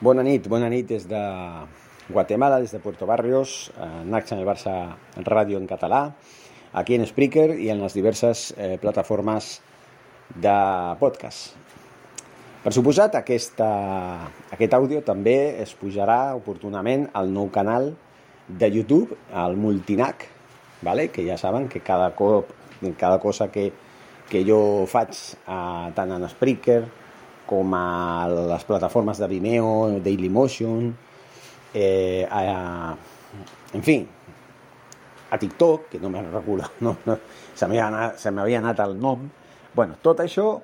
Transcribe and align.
Bona 0.00 0.22
nit, 0.22 0.46
bona 0.46 0.68
nit 0.70 0.86
des 0.86 1.08
de 1.10 1.20
Guatemala, 2.08 2.60
des 2.60 2.70
de 2.72 2.78
Puerto 2.78 3.06
Barrios, 3.06 3.72
Nax 4.04 4.32
en 4.32 4.38
el 4.38 4.46
Barça 4.46 4.74
Ràdio 5.26 5.58
en 5.58 5.66
català, 5.66 6.04
aquí 6.72 6.94
en 6.94 7.06
Spreaker 7.06 7.56
i 7.58 7.68
en 7.72 7.82
les 7.82 7.96
diverses 7.96 8.52
eh, 8.56 8.76
plataformes 8.80 9.58
de 10.34 10.54
podcast. 11.00 11.56
Per 12.62 12.72
suposat, 12.74 13.14
aquesta, 13.18 13.68
aquest 14.52 14.74
àudio 14.76 15.02
també 15.06 15.60
es 15.62 15.74
pujarà 15.78 16.34
oportunament 16.36 17.06
al 17.16 17.30
nou 17.32 17.50
canal 17.54 17.92
de 18.48 18.70
YouTube, 18.70 19.16
al 19.32 19.56
Multinac, 19.56 20.26
vale? 20.82 21.08
que 21.10 21.26
ja 21.26 21.36
saben 21.36 21.68
que 21.68 21.80
cada 21.80 22.14
cop, 22.16 22.50
cada 22.98 23.18
cosa 23.18 23.50
que, 23.52 23.70
que 24.28 24.44
jo 24.46 24.86
faig 24.86 25.12
eh, 25.12 25.90
tant 25.94 26.16
en 26.16 26.28
Spreaker, 26.30 26.82
com 27.48 27.74
a 27.74 28.28
les 28.28 28.64
plataformes 28.68 29.18
de 29.18 29.26
Vimeo, 29.30 29.98
Dailymotion, 30.04 30.92
eh, 31.72 32.28
a, 32.30 32.94
en 33.72 33.82
fi, 33.82 33.98
a 35.30 35.38
TikTok, 35.38 35.88
que 35.92 36.00
no 36.00 36.10
me'n 36.12 36.30
recordo, 36.32 36.68
no, 36.84 36.96
no, 37.06 37.18
se 37.56 37.68
m'havia 37.68 38.60
anat 38.60 38.80
el 38.84 38.98
nom. 39.00 39.28
bueno, 39.74 39.94
tot 40.02 40.18
això 40.20 40.60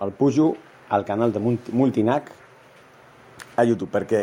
el 0.00 0.12
pujo 0.16 0.54
al 0.88 1.04
canal 1.04 1.32
de 1.32 1.40
Multinac 1.40 2.30
a 3.56 3.64
YouTube, 3.64 3.90
perquè 3.92 4.22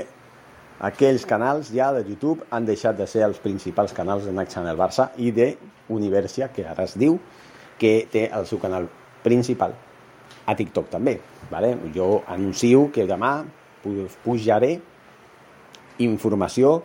aquells 0.82 1.28
canals 1.30 1.70
ja 1.76 1.92
de 1.94 2.02
YouTube 2.08 2.48
han 2.50 2.66
deixat 2.66 2.98
de 2.98 3.06
ser 3.08 3.22
els 3.28 3.38
principals 3.44 3.94
canals 3.94 4.26
de 4.26 4.34
Nac 4.34 4.50
Channel 4.50 4.80
Barça 4.80 5.12
i 5.18 5.32
de 5.32 5.54
Universia, 5.90 6.50
que 6.50 6.66
ara 6.66 6.88
es 6.90 6.98
diu, 6.98 7.20
que 7.78 8.08
té 8.12 8.28
el 8.34 8.48
seu 8.50 8.60
canal 8.60 8.90
principal 9.22 9.76
a 10.46 10.56
TikTok 10.56 10.90
també. 10.90 11.18
Vale? 11.52 11.76
Jo 11.96 12.22
anuncio 12.32 12.90
que 12.94 13.06
demà 13.10 13.42
pujaré 14.24 14.80
informació, 16.02 16.82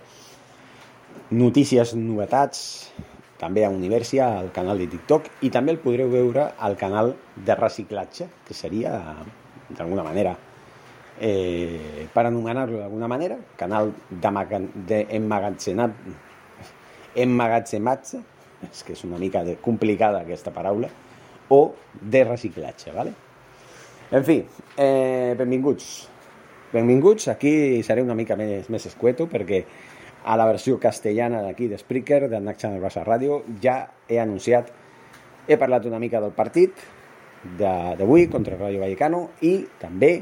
notícies, 1.31 1.95
novetats, 1.97 2.93
també 3.39 3.65
a 3.65 3.71
Universia, 3.71 4.39
al 4.39 4.51
canal 4.53 4.79
de 4.81 4.87
TikTok, 4.91 5.29
i 5.45 5.51
també 5.53 5.73
el 5.75 5.81
podreu 5.83 6.11
veure 6.13 6.51
al 6.59 6.77
canal 6.81 7.15
de 7.37 7.57
reciclatge, 7.57 8.29
que 8.47 8.55
seria, 8.55 8.97
d'alguna 9.69 10.05
manera, 10.05 10.37
eh, 11.21 12.07
per 12.13 12.27
anomenar-lo 12.27 12.79
d'alguna 12.81 13.09
manera, 13.09 13.37
canal 13.57 13.93
d'emmagatzemat, 14.11 15.91
emmagatzematge, 17.17 18.23
és 18.71 18.83
que 18.85 18.97
és 18.97 19.05
una 19.05 19.21
mica 19.21 19.45
de 19.45 19.57
complicada 19.61 20.21
aquesta 20.25 20.53
paraula, 20.53 20.89
o 21.49 21.75
de 22.01 22.25
reciclatge, 22.25 22.93
¿vale? 22.93 23.26
En 24.11 24.23
fi, 24.23 24.47
eh, 24.77 25.35
benvinguts. 25.37 26.09
Benvinguts, 26.73 27.27
aquí 27.27 27.83
seré 27.83 28.03
una 28.03 28.15
mica 28.15 28.37
més, 28.39 28.69
més 28.71 28.85
escueto 28.87 29.27
perquè 29.27 29.65
a 30.23 30.37
la 30.39 30.47
versió 30.47 30.79
castellana 30.79 31.41
d'aquí 31.43 31.67
de 31.67 31.79
Spreaker, 31.79 32.29
del 32.31 32.45
Nac 32.45 32.61
Channel 32.61 32.83
Barça 32.83 33.03
Ràdio, 33.03 33.41
ja 33.63 33.91
he 34.07 34.21
anunciat, 34.23 34.71
he 35.49 35.59
parlat 35.59 35.89
una 35.91 35.99
mica 35.99 36.21
del 36.23 36.31
partit 36.31 36.79
d'avui 37.59 38.29
contra 38.31 38.55
el 38.55 38.61
Rayo 38.61 38.81
Vallecano 38.85 39.25
i 39.43 39.67
també 39.81 40.13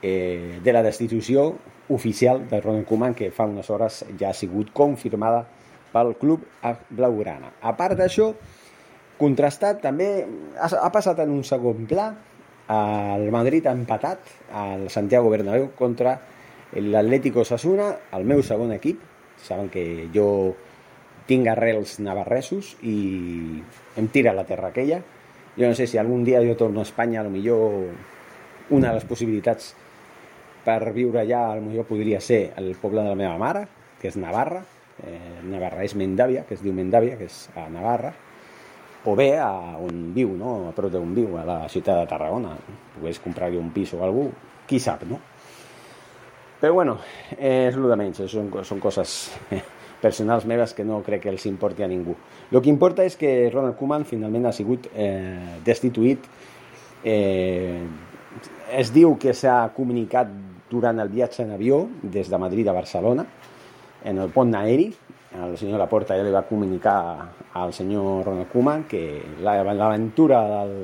eh, 0.00 0.56
de 0.64 0.72
la 0.72 0.82
destitució 0.82 1.58
oficial 1.92 2.46
de 2.48 2.60
Ronald 2.60 2.88
Koeman 2.88 3.14
que 3.14 3.30
fa 3.30 3.44
unes 3.44 3.68
hores 3.68 4.00
ja 4.16 4.30
ha 4.30 4.36
sigut 4.36 4.72
confirmada 4.72 5.44
pel 5.92 6.14
club 6.16 6.48
blaugrana. 6.88 7.52
A 7.60 7.76
part 7.76 8.00
d'això, 8.00 8.32
contrastat 9.20 9.84
també 9.84 10.10
ha, 10.56 10.72
ha 10.72 10.92
passat 10.92 11.20
en 11.20 11.36
un 11.36 11.44
segon 11.44 11.84
pla 11.84 12.14
el 12.70 13.30
Madrid 13.34 13.66
ha 13.66 13.72
empatat 13.74 14.20
al 14.54 14.88
Santiago 14.90 15.30
Bernabéu 15.30 15.72
contra 15.74 16.14
l'Atlético 16.78 17.42
Sassuna, 17.44 17.90
el 18.14 18.24
meu 18.24 18.44
segon 18.46 18.70
equip. 18.76 19.00
Saben 19.42 19.70
que 19.72 20.06
jo 20.14 20.54
tinc 21.26 21.48
arrels 21.50 21.98
navarresos 22.04 22.76
i 22.86 22.94
em 23.98 24.08
tira 24.14 24.36
la 24.36 24.46
terra 24.46 24.70
aquella. 24.70 25.00
Jo 25.56 25.66
no 25.66 25.74
sé 25.74 25.88
si 25.90 25.98
algun 25.98 26.22
dia 26.24 26.42
jo 26.46 26.54
torno 26.56 26.84
a 26.84 26.86
Espanya, 26.86 27.20
a 27.20 27.26
lo 27.26 27.34
millor 27.34 27.90
una 28.70 28.88
de 28.88 29.00
les 29.00 29.08
possibilitats 29.08 29.74
per 30.62 30.92
viure 30.94 31.24
allà, 31.24 31.48
a 31.50 31.58
lo 31.58 31.66
millor 31.66 31.88
podria 31.90 32.20
ser 32.20 32.52
el 32.60 32.76
poble 32.78 33.02
de 33.02 33.10
la 33.10 33.18
meva 33.18 33.36
mare, 33.40 33.66
que 33.98 34.12
és 34.12 34.20
Navarra. 34.20 34.62
Eh, 35.02 35.40
Navarra 35.48 35.82
és 35.82 35.96
Mendàvia, 35.98 36.44
que 36.46 36.54
es 36.54 36.62
diu 36.62 36.76
Mendàvia, 36.76 37.18
que 37.18 37.26
és 37.26 37.46
a 37.56 37.66
Navarra 37.72 38.14
o 39.04 39.16
bé 39.16 39.32
a 39.40 39.78
on 39.80 40.10
viu, 40.14 40.34
no? 40.36 40.68
a 40.68 40.72
prop 40.76 40.92
d'on 40.92 41.14
viu, 41.16 41.36
a 41.40 41.44
la 41.48 41.58
ciutat 41.72 42.02
de 42.02 42.08
Tarragona. 42.10 42.54
Pogués 42.96 43.20
comprar-hi 43.22 43.58
un 43.60 43.70
pis 43.72 43.94
o 43.96 44.02
algú, 44.04 44.28
qui 44.68 44.80
sap, 44.80 45.06
no? 45.08 45.20
Però 46.60 46.74
bueno, 46.76 46.98
és 47.38 47.76
el 47.76 47.86
de 47.88 47.96
menys, 47.96 48.20
són, 48.28 48.50
són 48.68 48.82
coses 48.82 49.30
personals 50.04 50.44
meves 50.44 50.74
que 50.76 50.84
no 50.84 51.00
crec 51.06 51.24
que 51.24 51.32
els 51.32 51.46
importi 51.48 51.84
a 51.84 51.88
ningú. 51.88 52.16
El 52.52 52.60
que 52.60 52.68
importa 52.68 53.06
és 53.08 53.16
que 53.16 53.48
Ronald 53.48 53.78
Koeman 53.78 54.04
finalment 54.08 54.50
ha 54.50 54.52
sigut 54.52 54.90
eh, 54.92 55.60
destituït. 55.64 56.28
Eh, 57.04 57.80
es 58.76 58.92
diu 58.92 59.16
que 59.20 59.32
s'ha 59.32 59.62
comunicat 59.76 60.28
durant 60.70 61.00
el 61.00 61.08
viatge 61.10 61.42
en 61.42 61.54
avió 61.56 61.86
des 62.02 62.28
de 62.28 62.38
Madrid 62.38 62.68
a 62.68 62.76
Barcelona, 62.76 63.24
en 64.04 64.20
el 64.20 64.30
pont 64.32 64.52
aeri, 64.54 64.90
el 65.38 65.56
senyor 65.58 65.78
Laporta 65.78 66.16
ja 66.18 66.24
li 66.26 66.32
va 66.34 66.42
comunicar 66.42 67.30
al 67.54 67.72
senyor 67.72 68.24
Ronald 68.26 68.50
Koeman 68.50 68.84
que 68.90 69.22
l'aventura 69.42 70.40
del, 70.48 70.74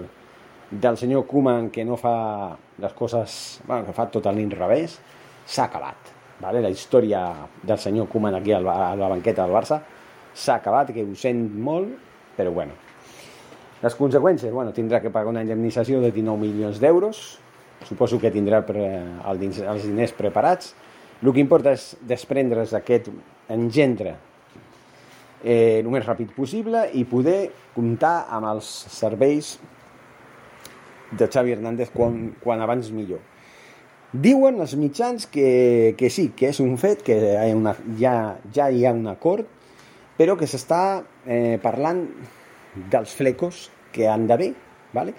del 0.70 0.96
senyor 0.96 1.26
Koeman 1.26 1.70
que 1.74 1.84
no 1.84 1.98
fa 1.98 2.56
les 2.78 2.92
coses, 2.94 3.60
bueno, 3.66 3.86
que 3.86 3.94
fa 3.96 4.06
tot 4.12 4.26
a 4.26 4.34
l'inrevés, 4.34 5.00
s'ha 5.46 5.66
acabat. 5.66 6.12
Vale? 6.40 6.60
La 6.62 6.70
història 6.70 7.22
del 7.62 7.78
senyor 7.80 8.06
Koeman 8.12 8.36
aquí 8.38 8.52
a 8.52 8.60
la 8.60 9.08
banqueta 9.08 9.42
del 9.42 9.56
Barça 9.56 9.80
s'ha 10.36 10.60
acabat, 10.60 10.92
que 10.92 11.02
ho 11.02 11.16
sent 11.16 11.48
molt, 11.56 11.96
però 12.36 12.52
bueno. 12.52 12.76
Les 13.82 13.96
conseqüències, 13.96 14.52
bueno, 14.52 14.72
tindrà 14.72 15.00
que 15.02 15.10
pagar 15.10 15.32
una 15.32 15.42
indemnització 15.42 16.00
de 16.00 16.12
19 16.12 16.38
milions 16.40 16.78
d'euros, 16.80 17.40
suposo 17.84 18.20
que 18.20 18.30
tindrà 18.32 18.62
els 18.62 19.84
diners 19.84 20.14
preparats. 20.16 20.74
El 21.22 21.32
que 21.32 21.40
importa 21.40 21.72
és 21.72 21.94
desprendre's 22.04 22.72
d'aquest 22.76 23.10
engendre 23.52 24.14
eh, 25.44 25.80
el 25.80 25.88
més 25.92 26.06
ràpid 26.06 26.32
possible 26.36 26.86
i 26.94 27.04
poder 27.08 27.50
comptar 27.74 28.26
amb 28.32 28.48
els 28.52 28.68
serveis 28.92 29.56
de 31.16 31.28
Xavi 31.30 31.54
Hernández 31.54 31.92
quan, 31.94 32.34
quan 32.42 32.62
abans 32.62 32.90
millor. 32.94 33.22
Diuen 34.12 34.60
els 34.62 34.76
mitjans 34.78 35.26
que, 35.28 35.94
que 35.98 36.10
sí, 36.10 36.30
que 36.36 36.50
és 36.52 36.60
un 36.62 36.76
fet, 36.80 37.02
que 37.04 37.16
hi 37.18 37.36
ha 37.36 37.54
una, 37.56 37.74
ja, 38.00 38.14
ja 38.54 38.70
hi 38.70 38.86
ha 38.86 38.94
un 38.96 39.06
acord, 39.10 39.48
però 40.16 40.36
que 40.38 40.48
s'està 40.48 41.02
eh, 41.26 41.58
parlant 41.62 42.06
dels 42.90 43.12
flecos 43.12 43.66
que 43.92 44.08
han 44.08 44.26
d'haver, 44.28 44.52
¿vale? 44.96 45.14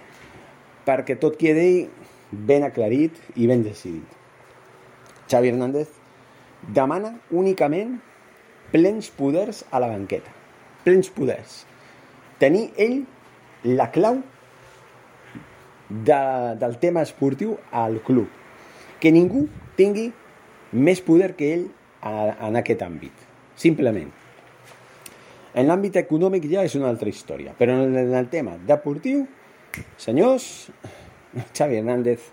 perquè 0.88 1.18
tot 1.20 1.36
quedi 1.36 1.88
ben 2.32 2.64
aclarit 2.64 3.18
i 3.36 3.48
ben 3.50 3.64
decidit. 3.66 4.08
Xavi 5.28 5.52
Hernández 5.52 5.92
demana 6.74 7.18
únicament 7.32 7.98
plens 8.72 9.10
poders 9.12 9.64
a 9.72 9.80
la 9.80 9.90
banqueta. 9.92 10.32
Plens 10.84 11.10
poders. 11.14 11.64
Tenir 12.40 12.70
ell 12.78 13.02
la 13.64 13.90
clau 13.92 14.22
de, 15.90 16.20
del 16.60 16.78
tema 16.80 17.02
esportiu 17.02 17.58
al 17.72 18.02
club. 18.06 18.28
Que 19.00 19.12
ningú 19.14 19.48
tingui 19.78 20.12
més 20.74 21.02
poder 21.02 21.34
que 21.38 21.52
ell 21.56 21.68
en 22.08 22.58
aquest 22.60 22.82
àmbit, 22.86 23.26
simplement. 23.60 24.10
En 25.58 25.66
l'àmbit 25.66 25.98
econòmic 25.98 26.46
ja 26.52 26.64
és 26.68 26.76
una 26.78 26.90
altra 26.92 27.10
història, 27.10 27.54
però 27.58 27.80
en 27.88 28.14
el 28.14 28.28
tema 28.30 28.56
deportiu, 28.68 29.24
senyors, 29.98 30.70
Xavi 31.54 31.80
Hernández 31.80 32.28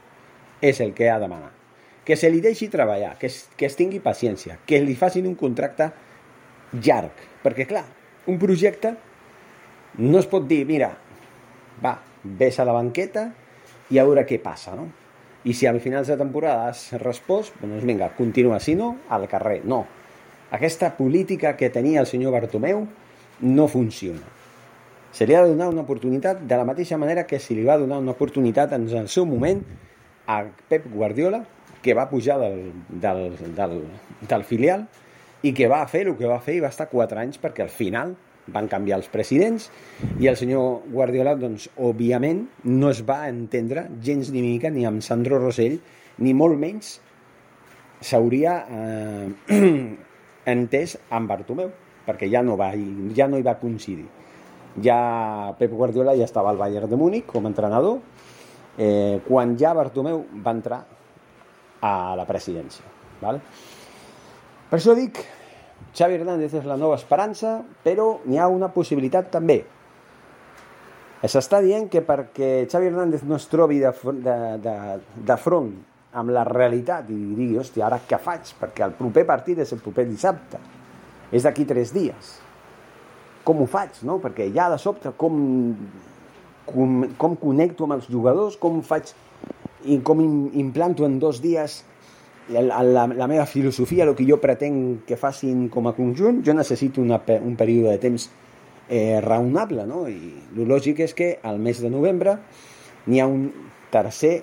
és 0.60 0.80
el 0.80 0.92
que 0.96 1.08
ha 1.10 1.18
de. 1.20 1.28
Que 2.04 2.16
se 2.16 2.28
li 2.28 2.42
deixi 2.44 2.68
treballar, 2.68 3.14
que 3.18 3.26
es, 3.26 3.48
que 3.56 3.66
es 3.66 3.76
tingui 3.76 4.00
paciència, 4.04 4.58
que 4.66 4.80
li 4.84 4.94
facin 4.94 5.26
un 5.26 5.36
contracte 5.40 5.90
llarg, 6.82 7.22
perquè 7.42 7.66
clar, 7.68 7.84
un 8.26 8.38
projecte 8.40 8.94
no 9.98 10.18
es 10.18 10.26
pot 10.26 10.46
dir, 10.48 10.64
mira, 10.66 10.90
va, 11.82 11.98
ves 12.24 12.58
a 12.58 12.66
la 12.66 12.74
banqueta 12.74 13.28
i 13.90 14.00
a 14.00 14.04
veure 14.06 14.24
què 14.26 14.40
passa, 14.42 14.74
no? 14.74 14.88
I 15.44 15.52
si 15.52 15.68
al 15.68 15.78
final 15.84 16.06
de 16.08 16.16
temporada 16.16 16.70
has 16.70 16.86
respost, 17.02 17.58
doncs 17.60 17.84
vinga, 17.84 18.08
continua, 18.16 18.58
si 18.60 18.74
no, 18.74 18.94
al 19.12 19.28
carrer. 19.28 19.60
No. 19.68 19.84
Aquesta 20.56 20.94
política 20.96 21.52
que 21.56 21.68
tenia 21.70 22.00
el 22.00 22.08
senyor 22.08 22.32
Bartomeu 22.32 22.86
no 23.44 23.68
funciona. 23.68 24.24
Se 25.12 25.28
li 25.28 25.34
ha 25.34 25.42
de 25.44 25.52
donar 25.52 25.68
una 25.68 25.84
oportunitat 25.84 26.40
de 26.48 26.56
la 26.56 26.64
mateixa 26.64 26.96
manera 26.98 27.26
que 27.28 27.38
se 27.38 27.54
li 27.54 27.62
va 27.62 27.76
donar 27.78 28.00
una 28.00 28.16
oportunitat 28.16 28.72
en 28.72 28.88
el 28.88 29.08
seu 29.12 29.28
moment 29.28 29.60
a 30.26 30.40
Pep 30.70 30.88
Guardiola, 30.90 31.44
que 31.84 31.94
va 31.94 32.08
pujar 32.08 32.38
del, 32.40 32.72
del, 32.88 33.36
del, 33.54 33.82
del 34.24 34.44
filial 34.48 34.88
i 35.44 35.52
que 35.52 35.68
va 35.68 35.82
fer 35.90 36.06
el 36.08 36.16
que 36.16 36.28
va 36.30 36.40
fer 36.42 36.58
i 36.58 36.62
va 36.64 36.72
estar 36.72 36.88
4 36.90 37.20
anys 37.20 37.40
perquè 37.42 37.64
al 37.64 37.72
final 37.72 38.14
van 38.54 38.68
canviar 38.68 38.98
els 39.00 39.08
presidents 39.12 39.70
i 40.20 40.28
el 40.28 40.36
senyor 40.36 40.84
Guardiola, 40.92 41.34
doncs, 41.40 41.68
òbviament, 41.80 42.42
no 42.68 42.90
es 42.92 43.00
va 43.06 43.24
entendre 43.28 43.86
gens 44.04 44.30
ni 44.32 44.42
mica 44.44 44.70
ni 44.72 44.84
amb 44.88 45.04
Sandro 45.04 45.38
Rosell, 45.40 45.78
ni 46.20 46.34
molt 46.36 46.60
menys 46.60 46.98
s'hauria 48.04 48.58
eh, 48.68 49.60
entès 50.54 50.98
amb 51.08 51.30
Bartomeu, 51.30 51.70
perquè 52.04 52.28
ja 52.32 52.44
no, 52.44 52.58
va, 52.60 52.72
ja 53.16 53.28
no 53.30 53.40
hi 53.40 53.46
va 53.46 53.56
coincidir. 53.60 54.06
Ja 54.84 55.54
Pep 55.56 55.72
Guardiola 55.72 56.16
ja 56.18 56.26
estava 56.26 56.50
al 56.50 56.60
Bayern 56.60 56.90
de 56.90 56.98
Múnich 57.00 57.28
com 57.30 57.46
a 57.46 57.52
entrenador, 57.52 58.02
eh, 58.76 59.22
quan 59.24 59.56
ja 59.56 59.72
Bartomeu 59.76 60.24
va 60.44 60.56
entrar 60.58 60.82
a 61.80 61.94
la 62.18 62.28
presidència. 62.28 62.84
¿vale? 63.20 63.40
Per 64.74 64.80
això 64.80 64.96
dic 64.98 65.20
Xavi 65.94 66.16
Hernández 66.16 66.56
és 66.58 66.64
la 66.66 66.74
nova 66.74 66.96
esperança, 66.98 67.60
però 67.84 68.16
n'hi 68.26 68.40
ha 68.42 68.48
una 68.50 68.72
possibilitat 68.74 69.28
també. 69.30 69.60
S'està 71.30 71.60
dient 71.62 71.86
que 71.92 72.02
perquè 72.02 72.48
Xavi 72.66 72.88
Hernández 72.90 73.22
no 73.22 73.38
es 73.38 73.46
trobi 73.52 73.78
de, 73.78 73.92
de, 74.24 74.34
de, 74.64 74.74
de 75.30 75.36
front 75.38 75.70
amb 76.18 76.34
la 76.34 76.42
realitat 76.48 77.06
i 77.14 77.20
digui, 77.36 77.54
hòstia, 77.62 77.86
ara 77.86 78.00
què 78.02 78.18
faig? 78.18 78.50
Perquè 78.64 78.88
el 78.88 78.98
proper 78.98 79.22
partit 79.30 79.62
és 79.62 79.70
el 79.78 79.84
proper 79.84 80.08
dissabte. 80.10 80.58
És 81.30 81.46
d'aquí 81.46 81.70
tres 81.70 81.94
dies. 81.94 82.34
Com 83.46 83.62
ho 83.62 83.70
faig, 83.70 84.02
no? 84.02 84.18
Perquè 84.26 84.50
ja 84.58 84.66
de 84.74 84.82
sobte 84.82 85.14
com, 85.14 85.38
com, 86.66 87.00
com 87.14 87.38
connecto 87.46 87.86
amb 87.86 88.00
els 88.00 88.10
jugadors, 88.10 88.58
com 88.58 88.82
faig 88.82 89.14
i 89.86 90.02
com 90.02 90.26
implanto 90.66 91.06
en 91.06 91.20
dos 91.22 91.38
dies 91.46 91.84
la, 92.48 92.82
la, 92.82 93.06
la 93.06 93.26
meva 93.26 93.46
filosofia, 93.46 94.04
el 94.04 94.14
que 94.16 94.26
jo 94.28 94.38
pretenc 94.42 95.04
que 95.08 95.16
facin 95.16 95.68
com 95.72 95.88
a 95.88 95.94
conjunt, 95.96 96.42
jo 96.44 96.54
necessito 96.56 97.00
una, 97.00 97.20
un 97.40 97.56
període 97.56 97.94
de 97.94 98.02
temps 98.02 98.28
eh, 98.88 99.20
raonable, 99.24 99.86
no? 99.88 100.04
I 100.08 100.34
el 100.56 100.68
lògic 100.68 101.00
és 101.06 101.16
que 101.16 101.30
al 101.42 101.58
mes 101.62 101.80
de 101.80 101.90
novembre 101.92 102.36
n'hi 103.06 103.20
ha 103.20 103.28
un 103.30 103.48
tercer 103.92 104.42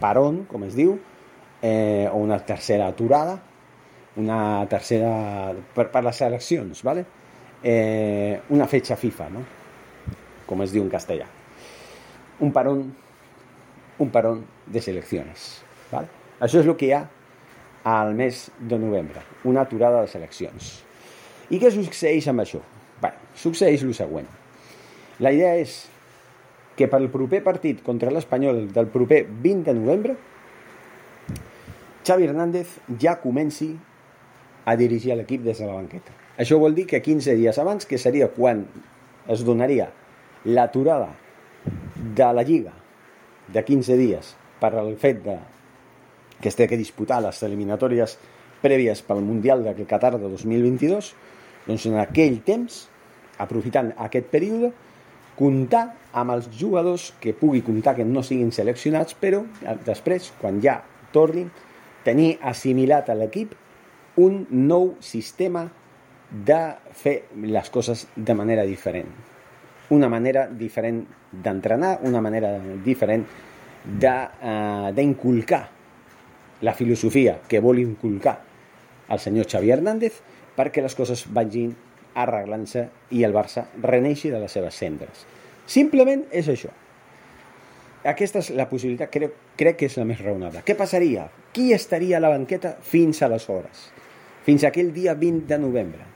paron, 0.00 0.44
com 0.48 0.64
es 0.64 0.76
diu, 0.78 0.96
eh, 1.60 2.08
o 2.10 2.18
una 2.22 2.40
tercera 2.46 2.88
aturada, 2.88 3.38
una 4.16 4.66
tercera 4.68 5.52
per, 5.74 5.90
per 5.92 6.04
les 6.04 6.20
eleccions, 6.24 6.84
¿vale? 6.84 7.04
eh, 7.62 8.40
una 8.48 8.66
fetge 8.66 8.96
FIFA, 8.96 9.28
no? 9.30 9.44
com 10.48 10.64
es 10.64 10.72
diu 10.74 10.82
en 10.82 10.90
castellà. 10.90 11.28
Un 12.40 12.52
parón, 12.52 12.86
un 13.98 14.10
parón 14.10 14.46
de 14.66 14.80
seleccions. 14.80 15.62
¿vale? 15.92 16.19
Això 16.40 16.62
és 16.62 16.66
el 16.66 16.76
que 16.80 16.88
hi 16.88 16.94
ha 16.96 17.04
al 17.84 18.14
mes 18.16 18.46
de 18.58 18.78
novembre, 18.80 19.20
una 19.44 19.64
aturada 19.66 20.00
de 20.00 20.08
seleccions. 20.08 20.72
I 21.52 21.58
què 21.60 21.70
succeeix 21.74 22.28
amb 22.30 22.44
això? 22.44 22.60
Bé, 23.02 23.10
succeeix 23.36 23.84
el 23.84 23.92
següent. 23.96 24.28
La 25.20 25.32
idea 25.36 25.52
és 25.60 25.82
que 26.76 26.88
pel 26.88 27.10
proper 27.12 27.42
partit 27.44 27.82
contra 27.84 28.12
l'Espanyol 28.12 28.66
del 28.72 28.88
proper 28.88 29.24
20 29.28 29.68
de 29.68 29.76
novembre, 29.76 30.16
Xavi 32.06 32.24
Hernández 32.24 32.78
ja 33.00 33.18
comenci 33.20 33.74
a 34.64 34.76
dirigir 34.80 35.12
l'equip 35.16 35.44
des 35.44 35.60
de 35.60 35.68
la 35.68 35.76
banqueta. 35.76 36.16
Això 36.40 36.56
vol 36.56 36.72
dir 36.74 36.86
que 36.88 37.02
15 37.04 37.36
dies 37.36 37.58
abans, 37.60 37.84
que 37.84 38.00
seria 38.00 38.30
quan 38.32 38.64
es 39.28 39.44
donaria 39.44 39.90
l'aturada 40.44 41.12
de 42.16 42.32
la 42.32 42.44
Lliga 42.48 42.72
de 43.52 43.64
15 43.64 43.96
dies 44.00 44.34
per 44.60 44.72
al 44.78 44.94
fet 44.96 45.20
de 45.26 45.36
que 46.40 46.48
es 46.48 46.56
té 46.56 46.68
que 46.68 46.78
disputar 46.80 47.20
les 47.24 47.42
eliminatòries 47.46 48.16
prèvies 48.60 49.02
pel 49.06 49.22
Mundial 49.24 49.64
de 49.64 49.74
Qatar 49.88 50.16
de 50.18 50.28
2022, 50.28 51.14
doncs 51.66 51.86
en 51.88 51.98
aquell 52.00 52.40
temps, 52.44 52.86
aprofitant 53.40 53.92
aquest 53.96 54.28
període, 54.32 54.72
comptar 55.40 55.86
amb 56.12 56.34
els 56.34 56.50
jugadors 56.52 57.10
que 57.20 57.32
pugui 57.36 57.62
comptar 57.64 57.94
que 57.96 58.04
no 58.04 58.22
siguin 58.26 58.52
seleccionats, 58.52 59.16
però 59.16 59.42
després, 59.86 60.32
quan 60.40 60.60
ja 60.60 60.80
tornin, 61.14 61.48
tenir 62.04 62.34
assimilat 62.44 63.08
a 63.08 63.16
l'equip 63.16 63.54
un 64.20 64.44
nou 64.50 64.94
sistema 65.00 65.66
de 66.30 66.60
fer 66.94 67.16
les 67.42 67.70
coses 67.70 68.06
de 68.14 68.34
manera 68.34 68.64
diferent. 68.68 69.08
Una 69.90 70.08
manera 70.08 70.46
diferent 70.46 71.02
d'entrenar, 71.32 71.98
una 72.06 72.20
manera 72.22 72.52
diferent 72.84 73.24
d'inculcar 74.00 75.62
de, 75.62 75.64
eh, 75.64 75.79
la 76.60 76.74
filosofia 76.74 77.38
que 77.48 77.60
vol 77.60 77.80
inculcar 77.80 78.40
el 79.10 79.18
senyor 79.18 79.48
Xavi 79.50 79.72
Hernández 79.72 80.20
perquè 80.56 80.82
les 80.84 80.94
coses 80.94 81.24
vagin 81.32 81.72
arreglant-se 82.20 82.86
i 83.16 83.24
el 83.24 83.34
Barça 83.34 83.66
reneixi 83.82 84.30
de 84.30 84.40
les 84.42 84.52
seves 84.52 84.76
cendres. 84.76 85.24
Simplement 85.70 86.24
és 86.34 86.48
això. 86.50 86.70
Aquesta 88.10 88.40
és 88.40 88.50
la 88.56 88.66
possibilitat, 88.68 89.10
crec, 89.12 89.34
crec 89.60 89.76
que 89.80 89.88
és 89.90 89.96
la 90.00 90.06
més 90.08 90.20
raonable. 90.24 90.62
Què 90.64 90.76
passaria? 90.76 91.26
Qui 91.52 91.70
estaria 91.76 92.16
a 92.18 92.22
la 92.22 92.32
banqueta 92.32 92.74
fins 92.80 93.20
aleshores? 93.22 93.90
Fins 94.46 94.64
aquell 94.64 94.92
dia 94.96 95.14
20 95.14 95.46
de 95.50 95.58
novembre. 95.60 96.06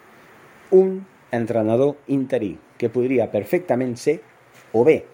Un 0.73 1.02
entrenador 1.30 1.99
interí, 2.09 2.54
que 2.78 2.90
podria 2.90 3.28
perfectament 3.30 3.95
ser 4.00 4.19
o 4.73 4.83
bé 4.85 5.04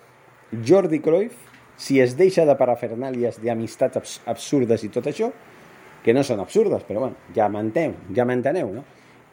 Jordi 0.65 1.01
Cruyff 1.05 1.50
si 1.81 2.01
es 2.05 2.17
deixa 2.19 2.45
de 2.45 2.57
parafernàlies 2.61 3.41
d'amistats 3.41 3.97
abs 3.97 4.19
absurdes 4.29 4.85
i 4.85 4.91
tot 4.93 5.09
això, 5.09 5.31
que 6.05 6.13
no 6.17 6.25
són 6.25 6.41
absurdes, 6.43 6.85
però 6.89 7.07
bueno, 7.07 7.29
ja 7.37 7.49
m'enteneu, 7.53 7.97
ja 8.17 8.27
m'enteneu, 8.29 8.73
no? 8.75 8.85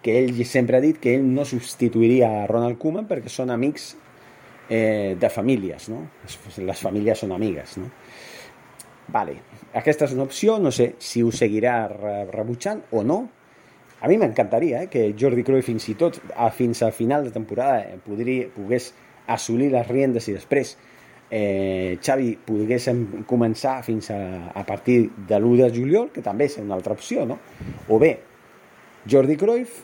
Que 0.03 0.15
ell 0.21 0.43
sempre 0.47 0.77
ha 0.77 0.83
dit 0.83 0.99
que 1.03 1.17
ell 1.17 1.25
no 1.27 1.43
substituiria 1.47 2.29
a 2.29 2.47
Ronald 2.47 2.79
Koeman 2.79 3.07
perquè 3.09 3.31
són 3.31 3.51
amics 3.51 3.93
eh, 4.69 5.15
de 5.19 5.29
famílies, 5.31 5.89
no? 5.91 6.03
Les 6.63 6.83
famílies 6.83 7.23
són 7.23 7.35
amigues, 7.35 7.77
no? 7.81 7.91
Vale, 9.11 9.37
aquesta 9.79 10.07
és 10.07 10.15
una 10.15 10.25
opció, 10.27 10.57
no 10.59 10.71
sé 10.75 10.93
si 10.99 11.23
ho 11.23 11.31
seguirà 11.31 11.79
rebutjant 11.87 12.83
o 12.91 13.03
no. 13.07 13.21
A 14.03 14.09
mi 14.11 14.17
m'encantaria 14.19 14.83
eh, 14.83 14.91
que 14.91 15.09
Jordi 15.19 15.43
Cruyff 15.47 15.67
fins 15.71 15.87
i 15.91 15.95
tot 15.99 16.19
a, 16.35 16.51
fins 16.51 16.83
al 16.83 16.91
final 16.95 17.23
de 17.27 17.31
temporada 17.35 17.79
eh, 17.87 17.95
podria, 18.03 18.51
pogués 18.55 18.91
assolir 19.27 19.71
les 19.73 19.87
riendes 19.87 20.27
i 20.27 20.35
després 20.35 20.75
eh, 21.29 21.97
Xavi 22.03 22.37
poguéssim 22.45 23.25
començar 23.27 23.81
fins 23.83 24.11
a, 24.11 24.19
a 24.53 24.63
partir 24.67 25.09
de 25.27 25.39
l'1 25.39 25.63
de 25.63 25.69
juliol, 25.75 26.09
que 26.13 26.23
també 26.23 26.47
és 26.47 26.57
una 26.61 26.75
altra 26.77 26.95
opció, 26.95 27.25
no? 27.27 27.39
O 27.89 27.99
bé 27.99 28.13
Jordi 29.07 29.37
Cruyff, 29.39 29.83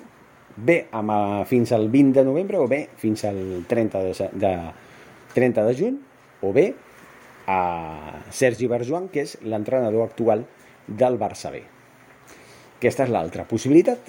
bé 0.55 0.85
amb, 0.91 1.12
a, 1.12 1.19
fins 1.50 1.73
al 1.75 1.89
20 1.91 2.19
de 2.19 2.25
novembre, 2.27 2.59
o 2.59 2.67
bé 2.67 2.88
fins 3.00 3.25
al 3.27 3.63
30 3.67 4.03
de, 4.07 4.29
de, 4.39 4.55
30 5.33 5.67
de 5.67 5.75
juny, 5.79 6.00
o 6.41 6.53
bé 6.55 6.73
a 7.47 7.59
Sergi 8.31 8.67
Barjuan, 8.71 9.09
que 9.12 9.25
és 9.27 9.38
l'entrenador 9.43 10.05
actual 10.07 10.45
del 10.88 11.19
Barça 11.19 11.51
B. 11.51 11.63
Aquesta 12.79 13.07
és 13.07 13.12
l'altra 13.12 13.47
possibilitat. 13.47 14.00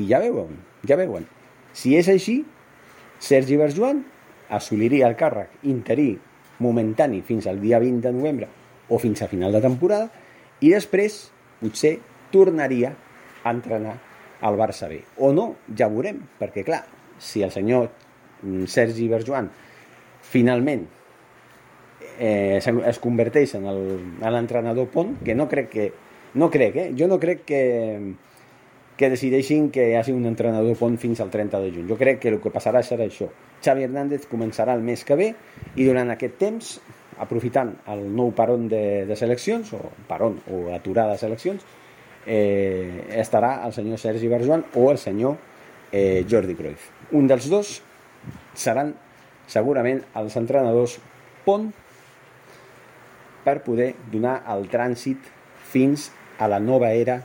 I 0.00 0.06
ja 0.08 0.20
veuen, 0.22 0.56
ja 0.88 0.96
veuen. 0.96 1.26
Si 1.76 1.94
és 1.96 2.08
així, 2.08 2.42
Sergi 3.20 3.58
Barjuan 3.60 4.02
assoliria 4.52 5.08
el 5.08 5.16
càrrec 5.16 5.64
interí 5.68 6.14
momentani 6.62 7.20
fins 7.26 7.48
al 7.50 7.60
dia 7.60 7.80
20 7.82 8.06
de 8.06 8.12
novembre 8.14 8.48
o 8.88 8.98
fins 9.02 9.22
a 9.22 9.28
final 9.30 9.52
de 9.54 9.62
temporada 9.64 10.08
i 10.62 10.70
després 10.72 11.24
potser 11.60 11.96
tornaria 12.32 12.92
a 13.42 13.50
entrenar 13.50 13.96
al 14.42 14.56
Barça 14.58 14.88
B. 14.90 15.00
O 15.22 15.30
no, 15.34 15.52
ja 15.78 15.90
veurem, 15.90 16.22
perquè 16.38 16.64
clar, 16.66 16.82
si 17.18 17.42
el 17.42 17.52
senyor 17.54 17.90
Sergi 18.66 19.06
Berjoan 19.10 19.50
finalment 20.26 20.86
eh, 22.18 22.58
es 22.58 22.98
converteix 23.02 23.54
en 23.58 23.68
l'entrenador 24.22 24.88
Pont, 24.90 25.18
que 25.22 25.36
no 25.38 25.46
crec 25.50 25.70
que 25.70 25.90
No 26.34 26.48
crec, 26.50 26.76
eh? 26.76 26.92
Jo 26.96 27.08
no 27.08 27.18
crec 27.20 27.44
que, 27.44 27.62
que 29.02 29.08
decideixin 29.10 29.64
que 29.74 29.88
hi 29.90 29.94
hagi 29.98 30.12
un 30.14 30.28
entrenador 30.30 30.76
pont 30.78 30.94
fins 31.02 31.18
al 31.20 31.30
30 31.30 31.58
de 31.58 31.70
juny. 31.74 31.86
Jo 31.90 31.96
crec 31.98 32.20
que 32.22 32.30
el 32.30 32.36
que 32.38 32.52
passarà 32.54 32.84
serà 32.86 33.02
això. 33.08 33.26
Xavi 33.58 33.82
Hernández 33.82 34.28
començarà 34.30 34.76
el 34.78 34.84
mes 34.86 35.02
que 35.02 35.16
ve 35.18 35.32
i 35.74 35.86
durant 35.88 36.12
aquest 36.14 36.36
temps, 36.38 36.68
aprofitant 37.18 37.72
el 37.90 38.04
nou 38.14 38.30
paron 38.38 38.68
de, 38.70 39.02
de 39.08 39.16
seleccions, 39.18 39.72
o 39.74 39.80
paron 40.06 40.36
o 40.46 40.68
aturada 40.76 41.16
de 41.16 41.22
seleccions, 41.24 41.64
eh, 42.30 43.08
estarà 43.18 43.56
el 43.66 43.74
senyor 43.74 43.98
Sergi 43.98 44.30
Barjuan 44.30 44.62
o 44.78 44.86
el 44.92 45.02
senyor 45.02 45.34
eh, 45.90 46.22
Jordi 46.30 46.54
Cruyff. 46.54 46.92
Un 47.10 47.26
dels 47.26 47.50
dos 47.50 47.74
seran 48.54 48.94
segurament 49.50 50.04
els 50.14 50.38
entrenadors 50.38 51.00
pont 51.42 51.72
per 53.42 53.58
poder 53.66 53.96
donar 54.14 54.44
el 54.54 54.70
trànsit 54.70 55.26
fins 55.74 56.12
a 56.38 56.46
la 56.46 56.62
nova 56.62 56.94
era 56.94 57.18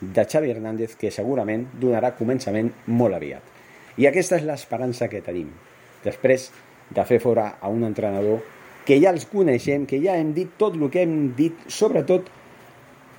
de 0.00 0.24
Xavi 0.24 0.50
Hernández 0.50 0.94
que 0.96 1.10
segurament 1.10 1.66
donarà 1.80 2.12
començament 2.18 2.70
molt 2.86 3.18
aviat. 3.18 3.42
I 3.98 4.06
aquesta 4.06 4.38
és 4.38 4.46
l'esperança 4.46 5.08
que 5.10 5.24
tenim. 5.24 5.50
Després 6.04 6.50
de 6.94 7.04
fer 7.04 7.18
fora 7.20 7.56
a 7.60 7.68
un 7.68 7.82
entrenador 7.84 8.44
que 8.86 8.96
ja 9.02 9.10
els 9.12 9.26
coneixem, 9.28 9.84
que 9.86 9.98
ja 10.00 10.16
hem 10.16 10.32
dit 10.36 10.54
tot 10.56 10.78
el 10.78 10.88
que 10.92 11.02
hem 11.04 11.34
dit, 11.36 11.66
sobretot 11.68 12.30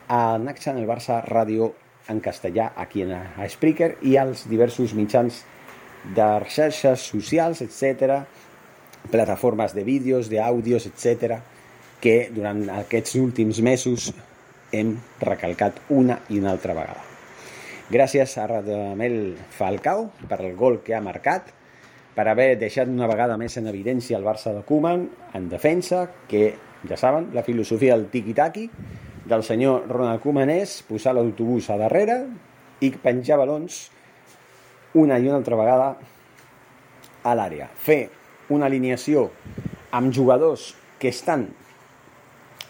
a 0.09 0.39
Naxa 0.41 0.71
en 0.71 0.79
el 0.81 0.87
Barça 0.89 1.19
Ràdio 1.27 1.73
en 2.09 2.21
castellà 2.25 2.71
aquí 2.75 3.03
a 3.03 3.45
Spreaker 3.47 3.97
i 4.01 4.15
als 4.17 4.47
diversos 4.49 4.95
mitjans 4.97 5.43
de 6.15 6.27
xarxes 6.49 7.03
socials, 7.11 7.61
etc, 7.61 8.23
plataformes 9.11 9.75
de 9.75 9.83
vídeos, 9.83 10.31
d'àudios, 10.31 10.87
etc, 10.89 11.37
que 12.01 12.31
durant 12.33 12.63
aquests 12.79 13.19
últims 13.19 13.59
mesos 13.61 14.09
hem 14.71 14.95
recalcat 15.21 15.79
una 15.89 16.19
i 16.29 16.39
una 16.39 16.51
altra 16.51 16.75
vegada. 16.77 17.05
Gràcies 17.89 18.35
a 18.37 18.45
Radamel 18.45 19.37
Falcao 19.49 20.09
per 20.29 20.41
el 20.43 20.55
gol 20.55 20.81
que 20.85 20.93
ha 20.93 21.01
marcat, 21.01 21.47
per 22.13 22.27
haver 22.27 22.53
deixat 22.61 22.89
una 22.91 23.07
vegada 23.09 23.37
més 23.39 23.55
en 23.57 23.69
evidència 23.71 24.17
el 24.17 24.25
Barça 24.27 24.53
de 24.53 24.61
Koeman 24.67 25.07
en 25.33 25.47
defensa, 25.49 26.03
que, 26.29 26.53
ja 26.89 26.97
saben, 26.99 27.31
la 27.33 27.45
filosofia 27.47 27.95
del 27.95 28.09
tiki-taki 28.13 28.67
del 29.29 29.45
senyor 29.45 29.87
Ronald 29.89 30.21
Koeman 30.21 30.51
és 30.53 30.79
posar 30.85 31.15
l'autobús 31.15 31.69
a 31.69 31.79
darrere 31.81 32.19
i 32.85 32.91
penjar 32.91 33.39
balons 33.41 33.87
una 34.99 35.19
i 35.19 35.27
una 35.27 35.37
altra 35.39 35.57
vegada 35.57 35.89
a 37.23 37.35
l'àrea. 37.37 37.69
Fer 37.73 38.09
una 38.53 38.67
alineació 38.69 39.29
amb 39.95 40.13
jugadors 40.13 40.73
que 40.99 41.09
estan 41.09 41.47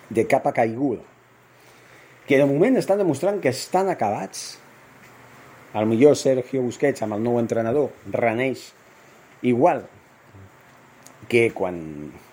de 0.10 0.26
capa 0.28 0.54
caiguda, 0.56 1.04
que 2.30 2.38
de 2.38 2.46
moment 2.46 2.78
estan 2.78 3.00
demostrant 3.02 3.40
que 3.42 3.50
estan 3.50 3.88
acabats. 3.90 4.60
El 5.74 5.88
millor 5.90 6.14
Sergio 6.14 6.62
Busquets 6.62 7.02
amb 7.02 7.16
el 7.16 7.24
nou 7.26 7.40
entrenador 7.42 7.90
reneix 8.14 8.68
igual 9.42 9.82
que 11.30 11.48
quan 11.58 11.80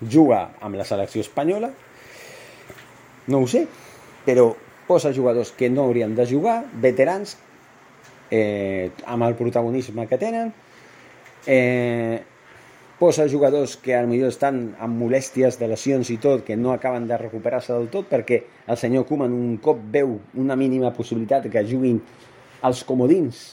juga 0.05 0.43
amb 0.61 0.77
la 0.77 0.85
selecció 0.85 1.25
espanyola. 1.25 1.71
No 3.25 3.41
ho 3.41 3.49
sé, 3.49 3.63
però 4.25 4.51
posa 4.85 5.15
jugadors 5.17 5.49
que 5.57 5.71
no 5.73 5.89
haurien 5.89 6.13
de 6.15 6.29
jugar, 6.29 6.59
veterans, 6.77 7.33
eh, 8.29 8.93
amb 9.05 9.25
el 9.25 9.33
protagonisme 9.39 10.05
que 10.05 10.21
tenen, 10.21 10.53
eh, 11.47 12.21
posa 12.99 13.27
jugadors 13.29 13.75
que 13.77 13.97
millor 14.09 14.31
estan 14.33 14.71
amb 14.81 14.97
molèsties 14.97 15.59
de 15.61 15.69
lesions 15.69 16.09
i 16.09 16.17
tot, 16.21 16.43
que 16.45 16.57
no 16.57 16.71
acaben 16.73 17.05
de 17.07 17.17
recuperar-se 17.19 17.75
del 17.75 17.91
tot, 17.93 18.07
perquè 18.09 18.41
el 18.65 18.77
senyor 18.81 19.05
Koeman 19.05 19.33
un 19.33 19.57
cop 19.61 19.83
veu 19.93 20.17
una 20.33 20.57
mínima 20.57 20.89
possibilitat 20.97 21.45
que 21.53 21.65
juguin 21.67 22.01
els 22.65 22.81
comodins 22.87 23.51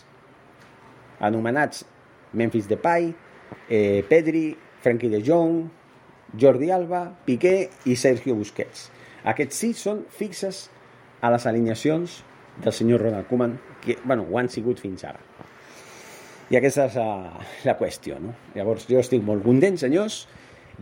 anomenats 1.20 1.84
Memphis 2.32 2.68
Depay, 2.68 3.12
eh, 3.68 4.04
Pedri, 4.08 4.56
Frenkie 4.80 5.12
de 5.12 5.20
Jong, 5.24 5.68
Jordi 6.40 6.70
Alba, 6.70 7.06
Piqué 7.24 7.70
i 7.84 7.96
Sergio 7.96 8.34
Busquets. 8.34 8.88
Aquests 9.24 9.60
sí 9.60 9.72
són 9.76 10.02
fixes 10.10 10.66
a 11.20 11.30
les 11.32 11.46
alineacions 11.46 12.22
del 12.64 12.72
senyor 12.72 13.04
Ronald 13.06 13.28
Koeman, 13.28 13.58
que 13.84 13.98
bueno, 14.04 14.26
ho 14.30 14.38
han 14.38 14.48
sigut 14.48 14.80
fins 14.80 15.04
ara. 15.04 15.20
I 16.52 16.58
aquesta 16.58 16.88
és 16.90 16.96
la, 17.00 17.40
la 17.64 17.74
qüestió, 17.78 18.18
no? 18.20 18.34
Llavors 18.56 18.84
jo 18.90 19.00
estic 19.00 19.22
molt 19.24 19.44
content, 19.46 19.78
senyors, 19.80 20.24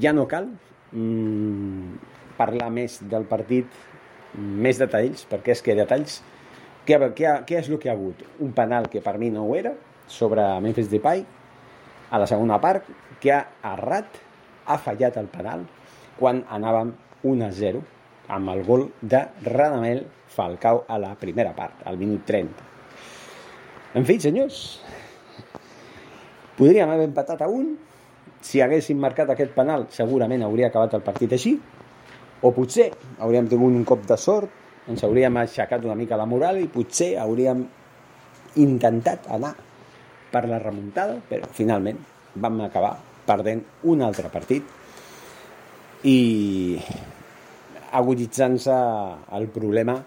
ja 0.02 0.10
no 0.16 0.26
cal 0.30 0.48
mmm, 0.90 1.98
parlar 2.38 2.70
més 2.74 2.98
del 3.10 3.26
partit, 3.30 3.68
més 4.34 4.80
detalls, 4.80 5.26
perquè 5.30 5.56
és 5.56 5.64
que 5.64 5.78
detalls... 5.78 6.20
Què, 6.82 6.96
què, 7.14 7.32
què 7.46 7.60
és 7.60 7.68
el 7.70 7.78
que 7.78 7.92
ha 7.92 7.94
hagut? 7.94 8.24
Un 8.42 8.50
penal 8.56 8.88
que 8.90 8.98
per 9.04 9.14
mi 9.22 9.28
no 9.30 9.44
ho 9.46 9.54
era, 9.54 9.70
sobre 10.10 10.42
Memphis 10.64 10.90
Depay, 10.90 11.22
a 12.10 12.18
la 12.18 12.26
segona 12.26 12.58
part, 12.60 12.88
que 13.22 13.30
ha 13.30 13.44
errat, 13.76 14.18
ha 14.66 14.78
fallat 14.82 15.20
el 15.20 15.30
penal, 15.30 15.62
quan 16.18 16.42
anàvem 16.50 16.90
1-0, 17.22 17.84
amb 18.34 18.50
el 18.50 18.64
gol 18.66 18.88
de 19.00 19.22
Radamel 19.46 20.02
Falcao 20.32 20.82
a 20.88 20.98
la 20.98 21.14
primera 21.20 21.54
part, 21.54 21.86
al 21.86 22.00
minut 22.00 22.26
30. 22.26 22.68
En 23.94 24.08
fi, 24.08 24.18
senyors, 24.24 24.58
Podríem 26.62 26.90
haver 26.94 27.08
empatat 27.08 27.40
a 27.42 27.48
un, 27.50 27.72
si 28.38 28.60
haguéssim 28.62 29.00
marcat 29.02 29.32
aquest 29.32 29.50
penal 29.56 29.88
segurament 29.90 30.44
hauria 30.46 30.68
acabat 30.68 30.92
el 30.94 31.02
partit 31.02 31.32
així, 31.34 31.56
o 32.38 32.52
potser 32.54 32.84
hauríem 33.18 33.48
tingut 33.50 33.74
un 33.74 33.82
cop 33.88 34.04
de 34.06 34.14
sort, 34.14 34.46
ens 34.86 35.02
hauríem 35.02 35.40
aixecat 35.42 35.82
una 35.82 35.98
mica 35.98 36.20
la 36.20 36.28
moral 36.30 36.60
i 36.62 36.70
potser 36.70 37.16
hauríem 37.18 37.66
intentat 38.62 39.26
anar 39.34 39.56
per 40.30 40.46
la 40.46 40.62
remuntada, 40.62 41.18
però 41.26 41.50
finalment 41.50 41.98
vam 42.38 42.62
acabar 42.70 42.94
perdent 43.26 43.66
un 43.90 44.06
altre 44.06 44.30
partit. 44.30 44.62
I 46.06 46.18
aguditzant-se 47.90 48.82
el 49.34 49.50
problema, 49.50 49.98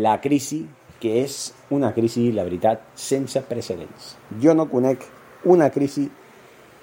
la 0.00 0.20
crisi, 0.24 0.64
que 1.04 1.18
és 1.20 1.42
una 1.76 1.92
crisi, 1.92 2.30
la 2.32 2.48
veritat, 2.48 2.94
sense 2.96 3.44
precedents. 3.44 4.14
Jo 4.40 4.56
no 4.56 4.72
conec 4.72 5.20
una 5.44 5.70
crisi 5.70 6.08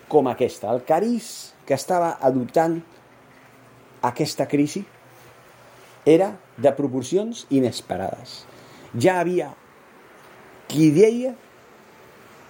com 0.09 0.27
aquesta. 0.27 0.71
El 0.73 0.83
cariz 0.83 1.53
que 1.65 1.77
estava 1.77 2.17
adoptant 2.19 2.79
aquesta 4.01 4.47
crisi 4.49 4.81
era 6.05 6.31
de 6.57 6.71
proporcions 6.75 7.45
inesperades. 7.53 8.43
Ja 8.97 9.19
havia 9.21 9.51
qui 10.69 10.89
deia 10.95 11.35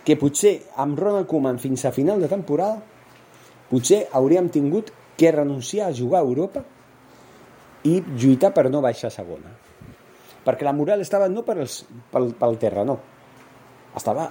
que 0.06 0.16
potser 0.20 0.56
amb 0.80 0.98
Ronald 1.00 1.28
Koeman 1.28 1.60
fins 1.60 1.84
a 1.86 1.92
final 1.96 2.22
de 2.24 2.30
temporada 2.32 2.80
potser 3.70 4.06
hauríem 4.16 4.48
tingut 4.50 4.94
que 5.20 5.32
renunciar 5.36 5.90
a 5.90 5.96
jugar 5.96 6.22
a 6.22 6.28
Europa 6.28 6.64
i 7.84 8.00
lluitar 8.16 8.54
per 8.56 8.70
no 8.72 8.82
baixar 8.82 9.12
a 9.12 9.14
segona. 9.14 9.52
Perquè 10.46 10.66
la 10.66 10.74
moral 10.74 11.04
estava 11.04 11.28
no 11.30 11.44
per 11.46 11.60
els, 11.60 11.84
pel, 12.12 12.32
pel 12.40 12.58
terra, 12.58 12.86
no. 12.88 12.96
Estava 13.96 14.30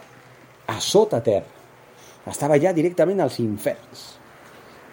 a 0.68 0.80
sota 0.80 1.20
terra 1.24 1.57
estava 2.30 2.58
ja 2.60 2.72
directament 2.76 3.20
als 3.24 3.38
inferns. 3.42 4.04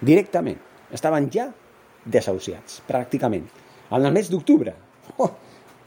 Directament. 0.05 0.59
Estaven 0.93 1.29
ja 1.33 1.49
desahuciats, 2.05 2.81
pràcticament. 2.87 3.47
En 3.91 4.05
el 4.05 4.13
mes 4.13 4.29
d'octubre. 4.29 4.73
Oh, 5.17 5.29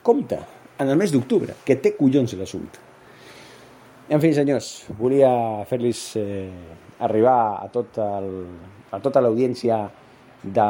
compte, 0.03 0.39
en 0.79 0.89
el 0.89 0.99
mes 0.99 1.13
d'octubre, 1.15 1.55
que 1.65 1.79
té 1.83 1.95
collons 1.99 2.35
l'assumpte. 2.39 2.85
En 4.09 4.23
fi, 4.23 4.33
senyors, 4.33 4.87
volia 4.97 5.31
fer-los 5.69 6.03
eh, 6.17 6.49
arribar 7.05 7.39
a, 7.61 7.69
tot 7.73 7.99
el, 8.01 8.31
a 8.91 9.01
tota 9.05 9.21
l'audiència 9.21 9.83
de, 10.43 10.69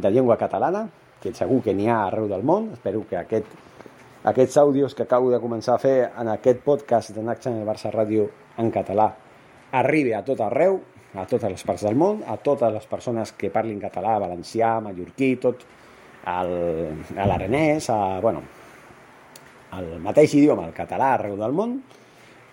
de 0.00 0.12
llengua 0.14 0.38
catalana, 0.40 0.86
que 1.20 1.34
segur 1.36 1.60
que 1.66 1.74
n'hi 1.76 1.90
ha 1.90 2.04
arreu 2.06 2.30
del 2.30 2.46
món. 2.46 2.70
Espero 2.78 3.04
que 3.10 3.18
aquest, 3.20 3.52
aquests 4.30 4.58
àudios 4.62 4.96
que 4.96 5.04
acabo 5.04 5.30
de 5.34 5.42
començar 5.42 5.76
a 5.76 5.82
fer 5.82 5.96
en 6.08 6.32
aquest 6.32 6.64
podcast 6.64 7.12
de 7.12 7.26
Naxa 7.26 7.52
en 7.52 7.60
el 7.60 7.68
Barça 7.68 7.92
Ràdio 7.92 8.30
en 8.58 8.72
català 8.74 9.10
arribi 9.72 10.14
a 10.16 10.22
tot 10.24 10.40
arreu, 10.44 10.80
a 11.14 11.24
totes 11.28 11.50
les 11.50 11.64
parts 11.64 11.84
del 11.86 11.96
món, 11.98 12.22
a 12.26 12.36
totes 12.36 12.72
les 12.72 12.86
persones 12.88 13.32
que 13.36 13.50
parlin 13.52 13.80
català, 13.80 14.18
valencià, 14.22 14.78
mallorquí, 14.84 15.34
tot, 15.42 15.64
al, 16.28 16.52
a 17.16 17.26
l'aranès, 17.28 17.88
a, 17.92 17.98
bueno, 18.24 18.42
el 19.78 19.90
mateix 20.04 20.34
idioma, 20.38 20.68
el 20.68 20.76
català, 20.76 21.14
arreu 21.14 21.36
del 21.40 21.56
món, 21.56 21.78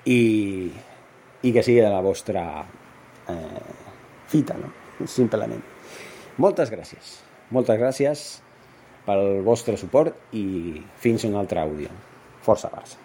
i, 0.05 0.19
i 1.41 1.53
que 1.53 1.63
sigui 1.63 1.81
de 1.83 1.91
la 1.91 2.01
vostra 2.05 2.45
eh, 3.31 3.63
fita, 4.31 4.57
no? 4.59 4.71
simplement. 5.07 5.61
Moltes 6.41 6.71
gràcies. 6.71 7.19
Moltes 7.55 7.79
gràcies 7.79 8.25
pel 9.05 9.41
vostre 9.45 9.77
suport 9.77 10.35
i 10.35 10.81
fins 11.01 11.25
a 11.25 11.31
un 11.31 11.39
altre 11.39 11.61
àudio. 11.61 11.91
Força 12.45 12.71
Barça. 12.73 13.04